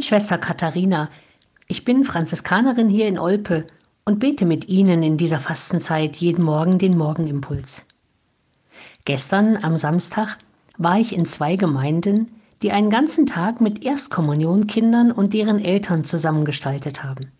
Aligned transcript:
Mitschwester 0.00 0.38
Katharina, 0.38 1.10
ich 1.68 1.84
bin 1.84 2.04
Franziskanerin 2.04 2.88
hier 2.88 3.06
in 3.06 3.18
Olpe 3.18 3.66
und 4.06 4.18
bete 4.18 4.46
mit 4.46 4.66
Ihnen 4.66 5.02
in 5.02 5.18
dieser 5.18 5.38
Fastenzeit 5.38 6.16
jeden 6.16 6.42
Morgen 6.42 6.78
den 6.78 6.96
Morgenimpuls. 6.96 7.84
Gestern 9.04 9.62
am 9.62 9.76
Samstag 9.76 10.38
war 10.78 10.98
ich 10.98 11.14
in 11.14 11.26
zwei 11.26 11.56
Gemeinden, 11.56 12.28
die 12.62 12.72
einen 12.72 12.88
ganzen 12.88 13.26
Tag 13.26 13.60
mit 13.60 13.84
Erstkommunionkindern 13.84 15.12
und 15.12 15.34
deren 15.34 15.62
Eltern 15.62 16.02
zusammengestaltet 16.02 17.04
haben. 17.04 17.30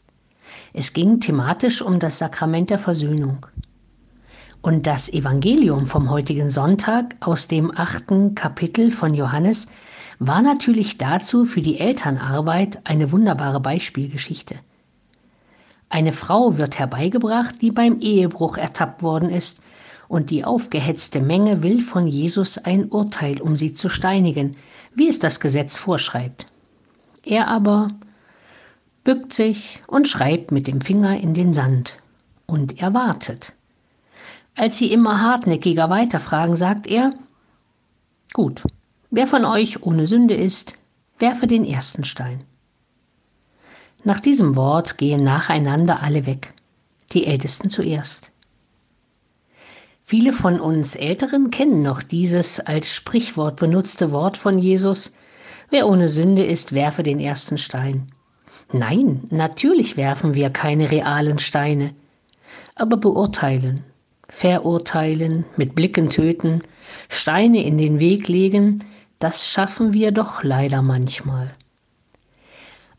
Es 0.75 0.93
ging 0.93 1.19
thematisch 1.19 1.81
um 1.81 1.99
das 1.99 2.19
Sakrament 2.19 2.69
der 2.69 2.79
Versöhnung. 2.79 3.47
Und 4.61 4.87
das 4.87 5.09
Evangelium 5.09 5.87
vom 5.87 6.11
heutigen 6.11 6.51
Sonntag 6.51 7.17
aus 7.21 7.49
dem 7.49 7.73
achten 7.75 8.35
Kapitel 8.35 8.91
von 8.91 9.15
Johannes 9.15 9.67
war 10.21 10.43
natürlich 10.43 10.99
dazu 10.99 11.47
für 11.47 11.63
die 11.63 11.81
Elternarbeit 11.81 12.83
eine 12.85 13.11
wunderbare 13.11 13.59
Beispielgeschichte. 13.59 14.57
Eine 15.89 16.13
Frau 16.13 16.59
wird 16.59 16.79
herbeigebracht, 16.79 17.61
die 17.63 17.71
beim 17.71 18.01
Ehebruch 18.01 18.59
ertappt 18.59 19.03
worden 19.03 19.31
ist, 19.31 19.63
und 20.09 20.31
die 20.31 20.45
aufgehetzte 20.45 21.21
Menge 21.21 21.63
will 21.63 21.81
von 21.81 22.07
Jesus 22.07 22.59
ein 22.59 22.91
Urteil, 22.91 23.41
um 23.41 23.57
sie 23.57 23.73
zu 23.73 23.89
steinigen, 23.89 24.57
wie 24.95 25.09
es 25.09 25.21
das 25.21 25.41
Gesetz 25.41 25.79
vorschreibt. 25.79 26.47
Er 27.25 27.49
aber 27.49 27.89
bückt 29.05 29.33
sich 29.33 29.83
und 29.87 30.07
schreibt 30.07 30.53
mit 30.53 30.67
dem 30.67 30.83
Finger 30.83 31.19
in 31.19 31.33
den 31.33 31.53
Sand, 31.55 31.97
und 32.47 32.83
er 32.83 32.93
wartet. 32.93 33.55
Als 34.55 34.77
sie 34.77 34.93
immer 34.93 35.23
hartnäckiger 35.23 35.89
weiterfragen, 35.89 36.57
sagt 36.57 36.89
er, 36.89 37.15
Gut, 38.35 38.65
wer 39.11 39.27
von 39.27 39.45
euch 39.45 39.83
ohne 39.83 40.07
Sünde 40.07 40.35
ist, 40.35 40.75
werfe 41.19 41.47
den 41.47 41.65
ersten 41.65 42.05
Stein. 42.05 42.45
Nach 44.05 44.21
diesem 44.21 44.57
Wort 44.57 44.97
gehen 44.97 45.25
nacheinander 45.25 46.03
alle 46.03 46.25
weg, 46.25 46.55
die 47.13 47.27
Ältesten 47.27 47.69
zuerst. 47.69 48.31
Viele 50.01 50.33
von 50.33 50.59
uns 50.59 50.97
Älteren 50.97 51.51
kennen 51.51 51.83
noch 51.83 52.03
dieses 52.03 52.59
als 52.59 52.93
Sprichwort 52.93 53.57
benutzte 53.57 54.11
Wort 54.11 54.37
von 54.37 54.59
Jesus, 54.59 55.13
wer 55.69 55.87
ohne 55.87 56.09
Sünde 56.09 56.45
ist, 56.45 56.73
werfe 56.73 57.03
den 57.03 57.21
ersten 57.21 57.59
Stein. 57.59 58.09
Nein, 58.73 59.25
natürlich 59.31 59.97
werfen 59.97 60.35
wir 60.35 60.51
keine 60.51 60.91
realen 60.91 61.39
Steine, 61.39 61.95
aber 62.75 62.97
beurteilen, 62.97 63.85
verurteilen, 64.29 65.45
mit 65.57 65.75
Blicken 65.75 66.09
töten, 66.09 66.63
Steine 67.09 67.65
in 67.65 67.79
den 67.79 68.01
Weg 68.01 68.29
legen, 68.29 68.85
das 69.21 69.47
schaffen 69.47 69.93
wir 69.93 70.13
doch 70.13 70.43
leider 70.43 70.83
manchmal. 70.83 71.55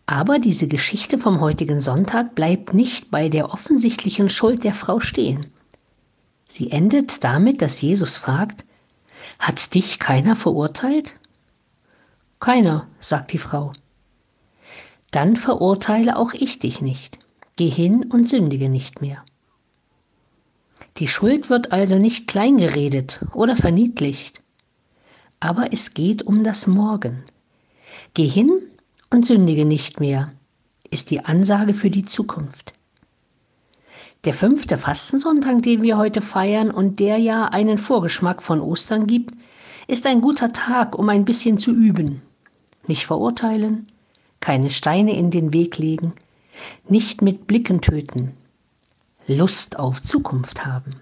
Aber 0.06 0.40
diese 0.40 0.68
Geschichte 0.68 1.18
vom 1.18 1.42
heutigen 1.42 1.82
Sonntag 1.82 2.36
bleibt 2.36 2.74
nicht 2.74 3.12
bei 3.12 3.28
der 3.28 3.52
offensichtlichen 3.52 4.30
Schuld 4.30 4.64
der 4.64 4.74
Frau 4.74 5.00
stehen. 5.00 5.48
Sie 6.48 6.72
endet 6.72 7.24
damit, 7.24 7.62
dass 7.62 7.82
Jesus 7.82 8.18
fragt, 8.18 8.66
hat 9.40 9.74
dich 9.74 10.00
keiner 10.00 10.36
verurteilt? 10.36 11.18
Keiner, 12.40 12.88
sagt 13.00 13.34
die 13.34 13.38
Frau. 13.38 13.74
Dann 15.12 15.36
verurteile 15.36 16.18
auch 16.18 16.34
ich 16.34 16.60
dich 16.60 16.82
nicht. 16.82 17.20
Geh 17.56 17.70
hin 17.70 18.06
und 18.12 18.30
sündige 18.30 18.70
nicht 18.70 19.02
mehr. 19.02 19.24
Die 20.98 21.08
Schuld 21.08 21.50
wird 21.50 21.72
also 21.72 21.96
nicht 21.96 22.28
kleingeredet 22.28 23.26
oder 23.34 23.56
verniedlicht, 23.56 24.41
aber 25.42 25.74
es 25.74 25.94
geht 25.94 26.24
um 26.24 26.46
das 26.46 26.68
Morgen. 26.68 27.24
Geh 28.14 28.28
hin 28.28 28.52
und 29.10 29.26
sündige 29.26 29.66
nicht 29.66 30.00
mehr, 30.00 30.32
ist 30.90 31.12
die 31.12 31.26
Ansage 31.26 31.74
für 31.74 31.90
die 31.90 32.06
Zukunft. 32.06 32.74
Der 34.24 34.36
fünfte 34.36 34.78
Fastensonntag, 34.78 35.64
den 35.64 35.82
wir 35.82 35.98
heute 35.98 36.22
feiern 36.22 36.70
und 36.70 37.00
der 37.00 37.18
ja 37.18 37.46
einen 37.46 37.80
Vorgeschmack 37.80 38.44
von 38.44 38.62
Ostern 38.62 39.08
gibt, 39.08 39.34
ist 39.88 40.06
ein 40.06 40.22
guter 40.22 40.54
Tag, 40.54 40.98
um 40.98 41.10
ein 41.10 41.26
bisschen 41.26 41.58
zu 41.58 41.72
üben. 41.72 42.22
Nicht 42.88 43.08
verurteilen, 43.08 43.88
keine 44.40 44.70
Steine 44.70 45.16
in 45.16 45.32
den 45.32 45.54
Weg 45.54 45.80
legen, 45.80 46.14
nicht 46.88 47.24
mit 47.24 47.48
Blicken 47.48 47.82
töten, 47.82 48.34
Lust 49.26 49.80
auf 49.80 50.04
Zukunft 50.04 50.66
haben. 50.66 50.98